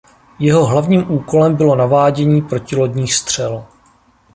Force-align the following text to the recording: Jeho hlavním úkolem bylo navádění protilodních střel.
Jeho 0.39 0.65
hlavním 0.65 1.11
úkolem 1.11 1.55
bylo 1.55 1.75
navádění 1.75 2.41
protilodních 2.41 3.13
střel. 3.13 3.65